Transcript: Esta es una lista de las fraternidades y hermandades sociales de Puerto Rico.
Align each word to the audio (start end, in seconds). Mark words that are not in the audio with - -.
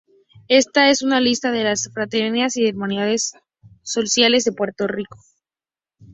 Esta 0.47 0.89
es 0.89 1.03
una 1.03 1.19
lista 1.19 1.51
de 1.51 1.63
las 1.63 1.91
fraternidades 1.93 2.57
y 2.57 2.65
hermandades 2.67 3.33
sociales 3.83 4.43
de 4.45 4.51
Puerto 4.51 4.87
Rico. 4.87 5.19